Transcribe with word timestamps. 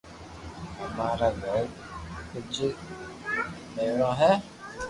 اما 0.83 1.07
رو 1.19 1.29
گھر 1.43 1.63
ڪچو 2.31 2.67
ٺيورو 3.73 4.09
ھي 4.19 4.31